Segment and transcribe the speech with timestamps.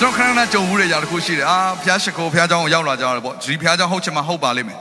[0.00, 4.78] ကျွန်တော်ခဏခဏကြုံမှုတွေရာတစ်ခုရှိတယ်အာဘုရားရှိခိုးဘုရားကျောင်းကိုရောက်လာကြတယ်ပေါ့ဒီဘုရားကျောင်းဟုတ်ချင်မှဟုတ်ပါလိမ့်မယ်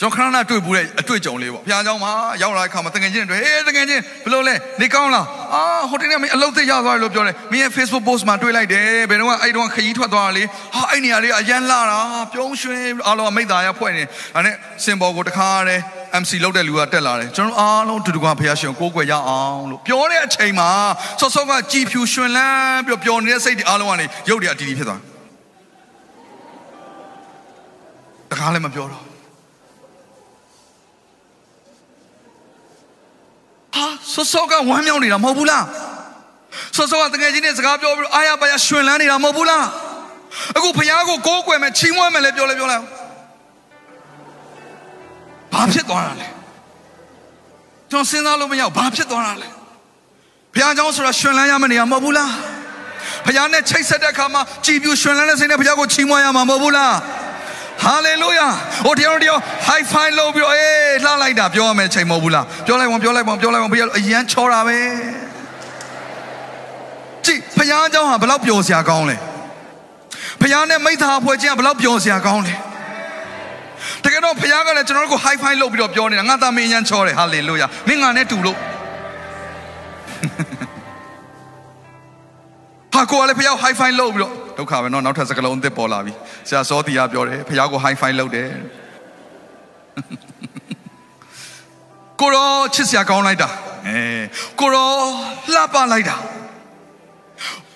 [0.00, 2.12] ကျွန်တော်ခဏခဏတွေ့ဘူးတဲ့အတွေ့အကြုံလေးပေါ့ဘုရားကျောင်းမှာ
[2.42, 12.00] ရောက်လာတဲ့အခါမှာတကယ်ချင်းတွေ့ဟေးတကယ်ချင်းဘယ်လိုလဲနေကောင်းလားအာဟိုတနေ့မင်းအလုပ်သိရသွားတယ်လို့ပြောတယ်မင်းရဲ့ Facebook post မှာတွေ့လိုက်တယ်ဘယ်တော့အဲ့တုန်းကခရီးထွက်သွားတာလေဟာအဲ့နေရာလေးအရန်လာတာ
[12.32, 14.02] ပြုံးရွှင်အားလုံးအမိသားရဖွဲ့နေ
[14.34, 14.54] ဒါနဲ့
[14.84, 15.76] စင်ပေါ်ကိုတခါရဲ
[16.22, 20.70] MC လောက်တဲ့လူကတက်လာတယ်ကျွန်တော်အားလုံးတူတူကဖះရှင်ကိုကိုွယ်ရအောင်လို့ပြောတဲ့အချိန်မှာ
[21.20, 25.00] ဆော့ဆော့ကကြည်ဖြူရွှင်လန်းပြီးပျော်နေတဲ့စိတ်တွေအားလုံးကနေရုပ်တွေအတီးတီးဖြစ်သွား
[28.30, 29.02] တခါလည်းမပြောတော့
[33.74, 35.64] ဟာဆော့ဆော့ကဝမ်းမြောက်နေတာမဟုတ်ဘူးလား
[36.76, 39.66] ဆော့ဆော့ကတကယ်ချင်းနဲ့စကားပြောပြီးအားရပါရရွှင်လန်းနေတာမဟုတ်ဘူးလား
[40.56, 42.97] အခုဖះကိုကိုကိုွယ်မယ်ချီးမွမ်းမယ်လည်းပြောလဲပြောလိုက်
[45.57, 46.27] ဘာဖြစ်သွားတာလဲ
[47.89, 49.49] ကျွန်တော်စဉ်းစားလို့မရဘာဖြစ်သွားတာလဲ
[50.53, 52.31] ဘုရားเจ้าဆိုတာရှင်လန်းရမယ့်နေရာမဟုတ်ဘူးလား
[53.25, 56.95] ဘုရားနဲ့ချိတ်ဆက်တဲ့အခါမှာကြည်ပြူရှင်လန်းတဲ့စိတ်နဲ့ဘုရားကိုချီးမွမ်းရမှာမဟုတ်ဘူးလား
[57.83, 58.47] ဟာလေလုယာ
[58.85, 64.77] ဟိုတရားတော်တရား high five လုပ်ပြီးတော့အေးလှလိုက်တာပြောရမယ့်ချိန်မဟုတ်ဘူးလားပြောလိုက်ပါပြောလိုက်ပါပြောလိုက်ပါဘုရားအရန်ချောတာပဲ
[67.25, 69.17] ကြည်ဘုရားเจ้าဟာဘလောက်ပျော်စရာကောင်းလဲ
[70.41, 72.57] ဘုရားနဲ့မိသားအဖွဲ့ချင်းကဘလောက်ပျော်စရာကောင်းလဲတ
[74.27, 78.57] ကယ်တော့ဖခင်ကလည်းကျွန်တော်တို့ကို high five လုပ်ပြီးတော့ပြောနေတာငါသားမင်းရမ်းချောတယ်ဟာလေလုယာမင်းငါနဲ့တူလို့
[82.93, 86.13] ဟာကိုကလည်းဖခင် high five လုပ်ပြီးတော့ဒုက္ခပဲเนาะနောက်ထပ်စကလုံးအသစ်ပေါ်လာပြီ
[86.47, 88.49] ဆရာစောတီယာပြောတယ်ဖခင်ကို high five လုပ်တယ်
[92.21, 93.49] ကိုရောချစ်စရာကောင်းလိုက်တာ
[93.87, 93.99] အဲ
[94.59, 94.91] ကိုရော
[95.53, 96.15] လှပလိုက်တာ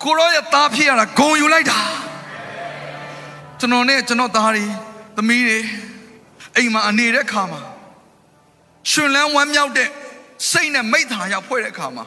[0.03, 1.79] ကိုရောရဲ့သားဖြစ်ရတာဂုံယူလိုက်တာ
[3.59, 4.63] ကျွန်တော်နဲ့ကျွန်တော်သားတွေ
[5.15, 5.59] သမီးတွေ
[6.56, 7.60] အိမ်မှာအနေတဲ့ခါမှာ
[8.90, 9.88] ရှင်လန်းဝမ်းမြောက်တဲ့
[10.50, 12.04] စိတ်နဲ့မိသားရဖွဲ့တဲ့ခါမှာ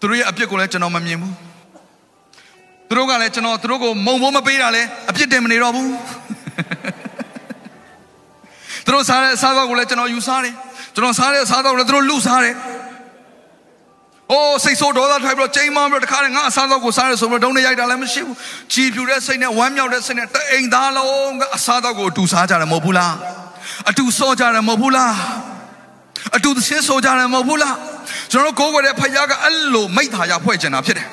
[0.00, 1.34] သူတို့ရဲ့အပြစ်ကိုလည်းကျွန်တော်မမြင်ဘူး
[2.88, 5.90] သူတို့ကလည်းကျွန်တော်သူတို့ကိုမုံမိုးမပေးတာလည်းအပြစ်တင်မနေတော့ဘူး
[8.84, 10.54] သူတို့စားတဲ့အစားအသောက်ကိုလည်းကျွန်တော်ယူစားတယ်
[10.94, 12.56] ကျွန်တော်စားတဲ့အစားအသောက်ကိုလည်းသူတို့လူစားတယ်
[14.32, 18.36] အိုးစိတ်ဆိုးဒေါသထွက်ပြီးတော့ချိန်မှပြီးတော့တခါနဲ့ငါအစားအသောက်ကိုစားရဆိုပြီးတော့ဒုံနဲ့ရိုက်တာလည်းမရှိဘူး
[18.72, 23.14] ကြည်ဖြူတဲ့စိတ်နဲ့ဝမ်းမြောက်တဲ့စိတ်နဲ့တအိမ်သားလုံးကအစားအသောက်ကိုအတူစားကြတယ်မဟုတ်ဘူးလား
[23.88, 25.14] အတူစောကြတယ်မဟုတ်ဘူးလား
[26.36, 27.76] အတူသင်းစောကြတယ်မဟုတ်ဘူးလား
[28.32, 31.08] ကျွန်တော်တို့ကိုယ်ွယ်တဲ့ဖခင်ကအဲ့လိုမိသားရဖွဲ့ကျင်တာဖြစ်တယ်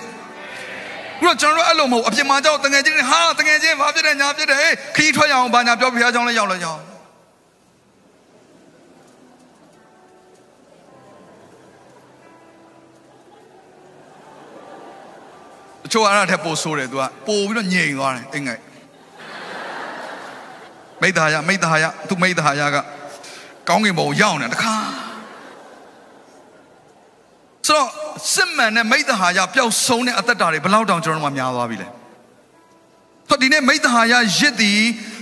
[1.19, 6.81] ခုတော့ကျွန်တော်တို့အဲ့လိုမဟုတ်အပြင်မှာကြောက်တငယ်ချင်းတွေဟာတငယ်ချင်းဘာဖြစ်တယ်ညာဖြစ်တယ်ဟေးခီးထွက်ရအောင်ဘာညာပြောဖခင်ကြောင့်လည်းရောက်လဲရောက်
[15.83, 18.59] တချို့အဲ့ဒါထက်ပိုဆိုးတယ်သူကပိုပြီးတော့ညင်သွားတယ်အိမ်ငယ်
[21.02, 22.78] မိသားရမိသားရသူမိသားရက
[23.68, 24.75] ကောင်းကင်ဘုံရောက်နေတခါ
[27.68, 27.90] ဆိုတော့
[28.34, 31.88] စစ်မှန်တဲ့မိသားရပျောက်ဆုံးတဲ့အသက်တာတွေဘယ်လောက်တောင်ကျွန်တော်တို့မှများသွားပြီလဲ
[33.30, 34.81] ဟောဒီနေ့မိသားရရစ်သည်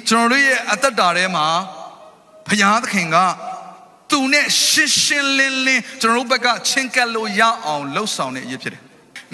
[0.10, 1.48] ကျွန်တော်တို့ရဲ့အသက်တာထဲမှာ
[2.48, 3.18] ဘုရားသခင်က
[4.12, 8.85] သူနဲ့ရှင်းရှင်းလင်းလင်းကျွန်တော်တို့ဘက်ကချင်းကပ်လို့ရအောင်လှုပ်ဆောင်တဲ့အရေးဖြစ်တယ်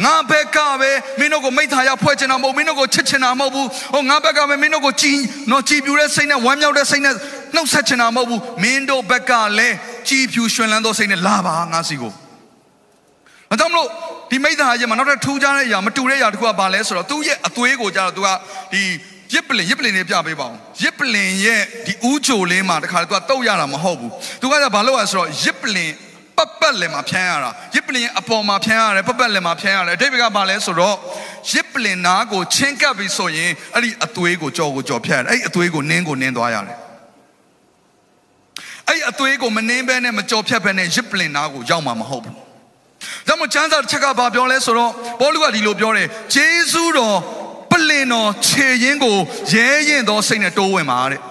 [0.06, 5.18] ငါဘက်ကပဲမင်းတို့ကိုမိသားရဖွဲ့ချင်တာမဟုတ်မင်းတို့ကိုချစ်ချင်တာမဟုတ်ဘူးဟိုငါဘက်ကပဲမင်းတို့ကိုကြည်
[5.52, 7.16] နော်ကြည်ပြူတဲ့စိတ်နဲ့ဝမ်းမြောက်တဲ့စိတ်နဲ့
[7.56, 9.76] နှုတ်ဆက်ချင်တာမဟုတ်ဘူးမင်းတို့ဘက်ကလည်း
[10.10, 12.12] ကြည်ပြူရွှင်လန်းသောစိတ်နဲ့လာပါငါစီကို
[13.52, 13.90] အဲကြောင့်မလို့
[14.32, 18.28] ဒီမိသားရမှာနောက်ထပ်ထူးခြားတဲ့အရာမတူတဲ့အရာတစ်ခုကဘာလဲဆိုတော့သူ့ရဲ့အသွေးကိုကြတော့သူက
[18.74, 18.84] ဒီ
[19.34, 25.92] ရစ်ပလင်ရစ်ပလင်လေးပြပေးပါအောင်ရစ်ပလင်ရဲ့ဒီဥချိုလေးမှာတခါလေသူကတုတ်ရတာမဟုတ်ဘူးသူကဘာလို့လဲဆိုတော့ရစ်ပလင်
[26.62, 30.96] ပတ်ပတ်လည်မှာဖြန်းရတာရစ်ပလင်အပေါ်မှာဖြန်းရတယ်ပတ်ပတ်လည်မှာဖြန်းရတယ်အတိတ်ကဘာလဲဆိုတော့
[31.52, 36.78] ရစ်ပလင်နားကိုချင်းကပ်ပြီးဆိုရင်အဲ့ဒီအသွေးကိုကြော်ကိုကြော်ဖြတ်ရတယ်အဲ့ဒီအသွေးကိုနင်းကိုနင်းသွားရတယ်
[38.88, 42.36] အဲ့ဒီအသွေးကိုမနင်းဘဲနဲ့မကြော်ဖြတ်ဘဲနဲ့ရစ်ပလင်နားကိုရောက်မှာမဟုတ်ဘူး
[43.28, 47.18] ဒါမှချမ်းသာတစ်ချက်ကဘာပြောလဲဆိုတော့ပေါလုကဒီလိုပြောတယ်ဂျေဇုတော်
[47.72, 49.18] ပလင်တော်ခြေရင်းကို
[49.54, 51.22] ရဲရင်သောစိတ်နဲ့တိုးဝင်ပါတဲ့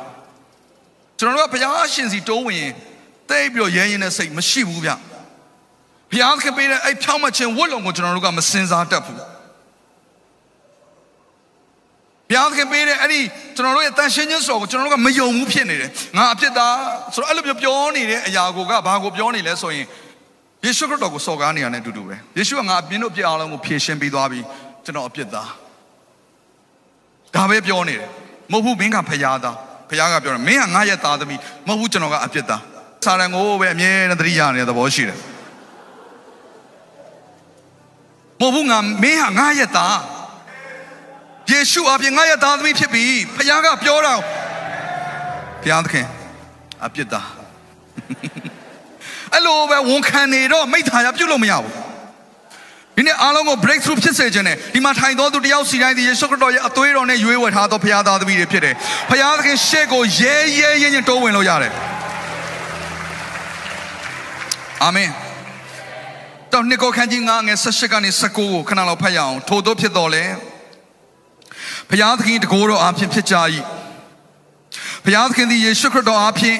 [1.18, 2.72] ကျွန်တော်တို့ကဘုရားရှင်စီတိုးဝင်ရင်
[3.30, 4.90] တိတ်ပြီးတော့ရဲရင်တဲ့စိတ်မရှိဘူးဗျ
[6.10, 9.24] ဘုရားခင်ပေးတဲ့အဲ့ဖြောင်းမခြင်းဝတ်လုံကိုကျွန်တော်တို့ကမစင်စားတတ်ဘူးဘု
[12.34, 13.20] ရားခင်ပေးတဲ့အဲ့ဒီ
[13.56, 16.74] ကျွန်တော်တို့ရဲ့တန်ရှင်းခြင်းစော်ကိုကျွန်တော်တို့ကမယုံဘူးဖြစ်နေတယ်ငါအဖြစ်သား
[17.14, 19.86] ဆိုတော့အဲ့လိုမျိုးပြောနေတဲ့အရာကိုကဘာကိုပြောနေလဲဆိုရင်
[20.64, 24.44] ယေရှုခရစ်တော်ကိုစော်ကားနေရတဲ့အတူတူပဲယေရှုကငါအပြင်းတို့ပြစ်အောင်လုံးကိုဖြေရှင်းပေးသွားပြီး
[24.84, 25.50] ကျွန်တော်အပြစ်သား
[27.34, 28.08] ဒါပဲပြောနေတယ်
[28.52, 29.56] မဟုတ်ဘူးမင်းကဖျားသား
[29.90, 32.62] ဖျားကပြောတယ်မင်းကငါရဲ့သားသမီးမဟုတ်ဘူးကျွန်တော်ကအပြစ်သား
[33.04, 35.18] စာရန်ကိုပဲအမြဲတမ်းသတိရနေတဲ့သဘောရှိတယ်
[38.40, 39.98] မဟုတ်ဘူးငါမင်းဟာငါရဲ့သား
[41.50, 43.04] ယေရှုအပြင်ငါရဲ့သားသမီးဖြစ်ပြီ
[43.36, 44.14] ဖခင်ကပြောတာ
[45.62, 46.06] ဘုရားသခင်
[46.84, 47.28] အပြစ်သား
[49.32, 51.74] အဲ့လိုပဲဝန်ခံနေတော့မိသားရပြုတ်လို့မရဘူး
[52.96, 58.74] ဒီနေ့အားလုံးကို breakthrough ဖြစ်စေခြင်းနဲ့ဒီမှာထိုင်တော်သူတယောက်စီတိုင်းဒီယေရှုခရစ်တော်ရဲ့အသွေးတော်နဲ့ရွေးဝယ်ထားသောဘုရားသားသမီးတွေဖြစ်တယ်
[59.10, 61.72] ဘုရားသခင်ရှေ့ကိုရဲရဲရင်ရင်တိုးဝင်လို့ရတယ်
[64.84, 65.10] အာမင်
[66.52, 70.24] တော့နှစ်ကိုခန်းကြီး9ငယ်18ကနေ19ကိုခဏလောက်ဖတ်ရအောင်ထို့သောဖြစ်တော်လဲ
[71.88, 73.36] ဘုရားသခင်တကိုးတော်အားဖြင့်ဖြစ်ကြ၏
[75.04, 76.58] ဘုရားသခင်သည်ယေရှုခရစ်တော်အားဖြင့်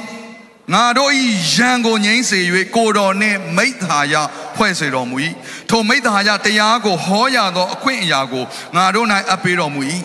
[0.75, 2.41] ငါတို့ဤရန်ကိုငြိမ့်စေ၍
[2.77, 4.15] ကိုတော်နှင့်မိဿဟာယ
[4.57, 5.17] ဖွဲ့စေတော်မူ၏
[5.71, 8.45] ထိုမိဿဟာယတရားကိုဟောရသောအခွင့်အရာကို
[8.77, 9.81] ငါတို့၌အပ်ပေးတော်မူ၏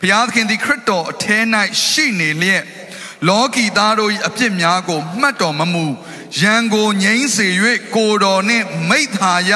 [0.00, 1.38] ဘုရားသခင်သည်ခရစ်တော်အထဲ၌
[1.88, 2.64] ရှိနေလျက်
[3.28, 5.86] လောကီသားတို့၏အပြစ်များကိုမှတ်တော်မမူ
[6.40, 7.48] ရန်ကိုငြိမ့်စေ၍
[7.96, 9.52] ကိုတော်နှင့်မိဿဟာယ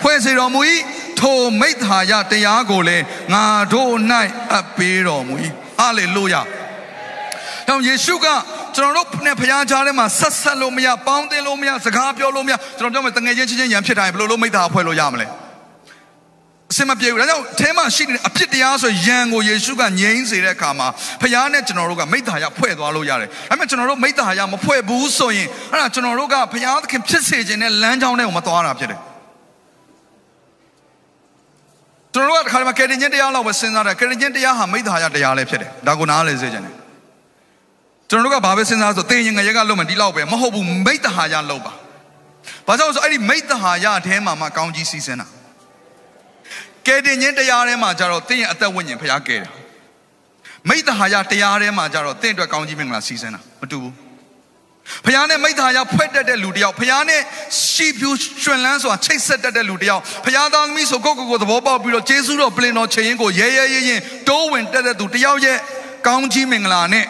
[0.00, 0.60] ဖွဲ့စေတော်မူ၏
[1.20, 3.94] ထိုမိဿဟာယတရားကိုလည်းငါတို့၌
[4.52, 5.34] အပ်ပေးတော်မူ၏
[5.78, 6.42] ဟာလေလုယာ။
[7.68, 8.26] တော့ယေရှုက
[8.76, 15.26] ကျွန်တော်တို့နဲ့ဖခင်ကြားထဲမှာဆက်ဆက်လို့မရပေါင်းတင်လို့မရစကားပြောလို့မရကျွန်တော်ပြောမယ်တငယ်ချင်းချင်းချင်းရံဖြစ်တိုင်းဘယ်လိုလုပ်မိသားဖွဲ့လို့ရမလဲ
[16.72, 20.88] အစင်မပြေဘူးဒါကြောင့်အဲမှာရှိနေတဲ့အဖြစ်တရားဆိုရန်ကိုယေရှုကငြိမ်းစေတဲ့အခါမှာ
[21.22, 29.00] ဖခင်နဲ့ကျွန်တော်တို့ကမိသားရဖွဲ့သွားလို့ရတယ်ဒါပေမဲ့ကျွန်တော်တို့မိသားရမဖွဲ့ဘူးဆိုရင်အဲ့ဒါကျွန်တော်တို့ကဖခင်သခင်ဖြစ်စေခြင်းနဲ့လမ်းကြောင်းတွေကိုမသွားတာဖြစ်တယ်
[32.14, 36.74] ကျွန်တော်တို့ကခါမှာကယ်တင်ခြင်းတရားလောက်ပဲစဉ်းစားတယ်ကယ်တင်ခြင်းတရားဟာမိသားရတရားလည်းဖြစ်တယ်ဒါကိုနားလည်စေခြင်းတယ်
[38.10, 41.72] ကျွန်တော်တို့ကဘာပဲစဉ်းစားဆိုသင်ရင်ငရက်ကလုံးမဒီလောက်ပဲမဟုတ်ဘူးမိတ္တဟာယလုံးပါ
[42.66, 45.26] ဘာကြောင့်ဆိုအဲ့ဒီမိတ္တဟာယအထဲမှာမှကောင်းကြီးစီးစင်းတာ
[46.88, 49.50] ကဲတင်ခြင်းတရားထဲမှာကျတော့သင်ရဲ့အသက်ဝိညာဉ်ဖျားကဲတယ်
[50.68, 53.94] မိတ္တဟာယတရားထဲမှာကျတော့သင်အတွက်ကောင်းကြီးမင်္ဂလာစီးစင်းတာမတူဘူး
[55.04, 57.20] ဖခင်နဲ့မိသားရဖွဲ့တတ်တဲ့လူတယောက်ဖခင်နဲ့
[57.70, 58.10] ရှီပြူ
[58.42, 65.58] ရွှင်လန်းစွာချိတ်ဆက်တတ်တဲ့လူတယောက်ဖခင်သားသမီးဆိုကိုကိုကိုသဘောပေါက်ပြီးတော့ဂျေစုတော်ပလင်တော်ချိန်ရင်ကိုရဲရဲရဲရင်တိုးဝင်တက်တဲ့သူတယောက်ရဲ့
[66.06, 67.04] ကောင်းကြီးမင်္ဂလာနဲ့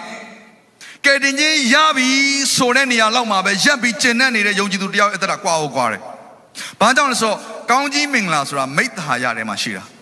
[1.04, 2.10] ကယ်တင်ခြင်းရပြီ
[2.56, 6.02] ဆိုတဲ့နေရာလောက်မှာပဲရက်ပြီးကျင့်တဲ့နေတဲ့ယုံကြည်သူတယောက်အသက်တာကွာဟုတ်ကွာတယ်။
[6.80, 7.38] ဘာကြောင့်လဲဆိုတော့
[7.70, 9.84] ကောင်းကြီးမင်္ဂလာဆိုတာမိတ္တဟာရထဲမှာရှိတာ။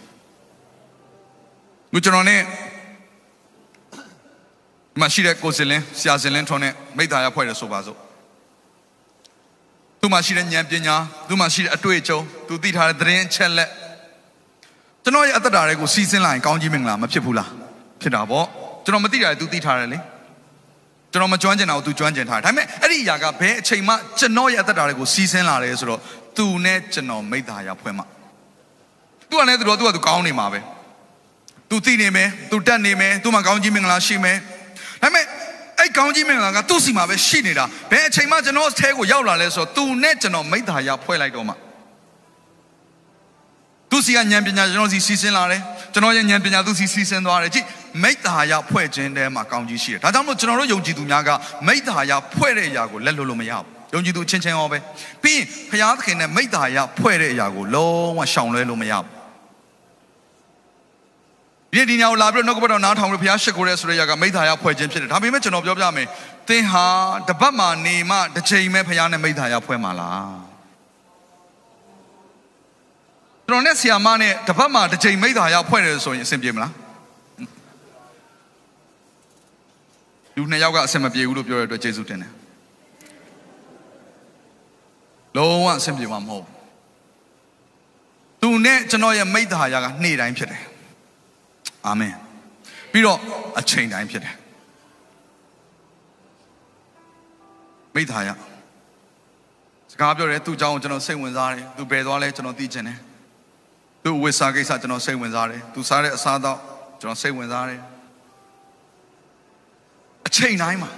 [1.93, 2.43] လူကျွန်တော်နဲ့
[5.01, 7.99] မရှိတဲ့ကိုစင်လင်းဆရာစင်လင်းထုံးနဲ့မိတ္တရာဖွဲ့တယ်ဆိုပါစို့
[10.01, 10.97] သူမှရှိတဲ့ဉာဏ်ပညာ
[11.29, 12.19] သူမှရှိတဲ့အတွေ့အကြုံ
[12.49, 13.71] သူသိထားတဲ့သတင်းအချက်လက်
[15.05, 17.51] ကျွန်တော်ရဲ့အသက်တာတွေကိုစီးစင်းလာရင်ကောင်းကြီးမင်္ဂလာမဖြစ်ဘူးလား
[18.01, 18.47] ဖြစ်တာပေါ့
[18.85, 19.99] ကျွန်တော်မသိတာလေသူသိထားတယ်လေ
[21.13, 26.01] ကျွန်တော်မကျွမ်းကျင်တာကိုသူကျွမ်းကျင်ထားတယ်ဒါပေမဲ့အဲ့ဒီအရာကဘယ်အချိန်မှကျွန်တော်ရဲ့အသက်တာတွေကိုစီးစင်းလာတယ်ဆိုတော့
[26.37, 28.07] သူနဲ့ကျွန်တော်မိတ္တရာဖွဲ့မှာ
[29.29, 30.61] သူကလည်းသူတော့သူကသူကောင်းနေမှာပဲ
[31.71, 34.37] သူသိနေမယ်သူတက်နေမယ်သူမှကောင်းကြီးမင်္ဂလာရှိမယ်
[35.03, 35.25] ဒါပေမဲ့
[35.79, 41.55] အဲ့ကောင်းကြီးမင်္ဂလာကသူ့စီမှာပဲရှိနေတာဘယ်အချိန်မှကျွန်တော်အဲကိုရောက်လာလဲဆိုတော့သူနဲ့ကျွန်တော်မိသားရဖွဲ့လိုက်တော့မှ
[43.91, 45.63] သူစီကဉာဏ်ပညာကျွန်တော်စီစီစဉ်လာတယ်
[45.93, 47.67] ကျွန်တော်ရဲ့ဉာဏ်ပညာသူစီစီစဉ်သွားတယ်ကြည့်
[48.03, 51.31] မိသားရဖွဲ့ခြင်းတဲမှာကောင်းကြီးရှိတယ်ဒါကြောင့်မို့ကျွန်တော်တို့ယုံကြည်သူများက
[51.67, 54.79] မိသားရဖွဲ့တဲ့အရာကိုလက်လွတ်လို့မရဘူး ယုံကြည်သူချင်းချင်းရောပဲ
[55.23, 59.17] ပြီးရင်ဘုရားသခင်နဲ့မိသားရဖွဲ့တဲ့အရာကိုလုံးဝရှောင်လွဲလို့မရဘူး
[61.73, 66.07] ဒီဒီညောလာပြီးတော့နှုတ်ကပတ်တော်နားထောင်လို့ဘုရားရှိခိုးရဲဆိုတဲ့ຢာကမိသားရဖွဲ့ခြင်းဖြစ်တယ်ဒါပေမဲ့ကျွန်တော်ပြောပြမယ်
[66.49, 66.87] သင်ဟာ
[67.29, 70.35] တပတ်မှနေမှတစ်ချိန်ပဲဘုရားနဲ့မိသားရဖွဲ့မှာလား
[73.47, 76.73] ကျွန်တော်နဲ့ဆီယာမနဲ့တပတ်မှတစ်ချိန်မိသားရဖွဲ့တယ်ဆိုရင်အဆင်ပြေမလား
[80.37, 82.33] လူနှစ်ယောက်ကအဆင်မပြေဘူးလို့ပြောရတဲ့အတွက်ကျေးဇူးတင်တယ်
[85.37, 86.57] လုံးဝအဆင်ပြေမှာမဟုတ်ဘူး
[88.41, 90.63] သူနဲ့ကျွန်တော်ရဲ့မိသားရကနေ့တိုင်းဖြစ်တယ်
[91.87, 92.15] အာမင်
[92.93, 93.19] ပြီးတော့
[93.59, 94.35] အချိန်တိုင်းဖြစ်တယ်
[97.95, 98.31] မိသားရ
[99.93, 102.99] စကားပြောတယ်သူ့အကြောင်းကိုကျွန်တော်စိတ်ဝင်စားတယ်သူဘယ်သွားလဲကျွန်တော်သိချင်တယ်
[104.03, 106.59] သူဝိစာကိစ္စကျွန်တော်စိတ်ဝင်စားတယ်သူစားတဲ့အစားတော့
[107.01, 107.81] ကျွန်တော်စိတ်ဝင်စားတယ်
[110.27, 110.91] အချိန်တိုင်းမှာ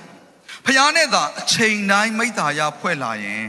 [0.64, 3.44] ဖခင်နဲ့သာအချိန်တိုင်းမိသားရဖွဲ့လာရင်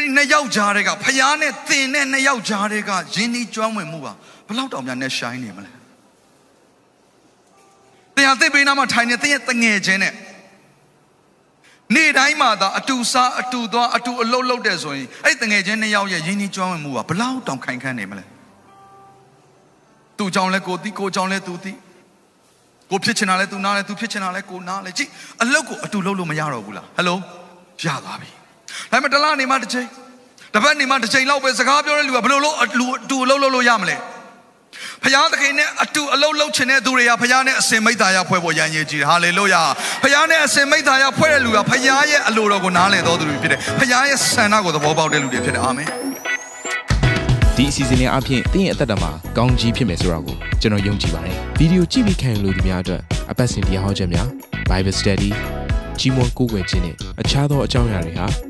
[0.00, 4.12] အဲ့ဒီနှစ်ယောက်ကြားတွေကဖခင်နဲ့သင်နဲ့နှစ်ယောက်ကြားတွေကယဉ်ဤကျွမ်းဝင်မှုပါ
[4.48, 5.70] ဘလောက်တောင်များနဲ့ရှိုင်းနေမလဲ
[8.16, 10.14] တရားသိပေးနာမှာထိုင်နေတဲ့တငယ်ချင်းနဲ့
[11.94, 18.24] နေ့တိုင်းမှာသာအတူစားအတူသွားအတူအလုပ်လုပ်တယ်ဆိုရင်အဲ့တငယ်ချင်းနှစ်ယောက်ရဲ့ယဉ်ဤကျွမ်းဝင်မှုပါဘလောက်တောင်ခိုင်ခန့်နေမလဲ
[20.18, 21.72] သူ့ကြောင့်လဲကိုသိကိုကြောင့်လဲသူသိ
[22.90, 25.10] ကိုဖြစ်ချင်တာလဲသူနားလဲသူဖြစ်ချင်တာလဲကိုနားလဲကြည့်
[25.42, 27.18] အလုပ်ကိုအတူလုပ်လို့မရတော့ဘူးလားဟယ်လို
[27.84, 28.39] ရသွားပြီ
[28.92, 29.88] ဒါပေမဲ့တလားနေမှတစ်ချိန်
[30.54, 33.96] တစ်ပတ်နေမှတစ်ချိန်လောက်ပဲစကားပြောတဲ့လူကဘယ်လိုလုပ်အတူအတူလုပ်လို့ရမလဲ
[35.04, 39.62] ဖခင်သခင်နဲ့အတူအလုံးလုံးချင်တဲ့သူတွေကဖခင်နဲ့အစင်မိတ်္တာရဖွဲ့ဖို့ရန်ရည်ကြည်ဟာလေလုယာ
[40.02, 45.88] ဖခင်နဲ့အစင်မိတ်္တာရဖွဲ့တဲ့လူကဖခင်ရဲ့အလိုတော်ကိုနားလည်တော်သူတွေဖြစ်တယ်ဖခင်ရဲ့ဆန္ဒကိုသဘောပေါက်တဲ့လူတွေဖြစ်တယ်အာမင်
[47.56, 54.28] ဒီအစီအစဉ်လေးအပြင်တင်းရဲ့အသက်တာမှာကောင်းကြီးဖြစ်မယ်ဆိုတာကိုကျွန်တော်ယုံကြည်ပါတယ်ဗီဒီယိုကြည့်ပြီးခံယူလို့ဒီများအတွက်အပတ်စဉ်တရားဟောခြင်းများ
[54.70, 55.30] Bible Study
[55.98, 58.49] ကြီးမွန်ကိုးကွယ်ခြင်းနဲ့အခြားသောအကြောင်းအရာတွေဟာ